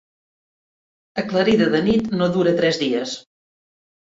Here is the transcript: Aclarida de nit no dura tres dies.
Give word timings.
Aclarida 1.23 1.67
de 1.75 1.81
nit 1.91 2.09
no 2.23 2.31
dura 2.39 2.55
tres 2.63 2.81
dies. 2.87 3.17